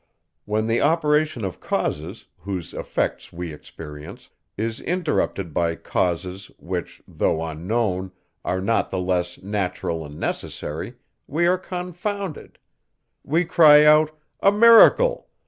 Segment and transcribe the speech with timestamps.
[0.45, 7.45] When the operation of causes, whose effects we experience, is interrupted by causes, which, though
[7.45, 8.11] unknown,
[8.43, 10.95] are not the less natural and necessary,
[11.27, 12.57] we are confounded;
[13.23, 14.09] we cry out,
[14.41, 15.27] _a miracle!